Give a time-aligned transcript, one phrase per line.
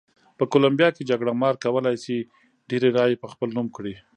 [0.37, 2.17] په کولمبیا کې جګړه مار کولای شي
[2.69, 3.95] ډېرې رایې په خپل نوم کړي.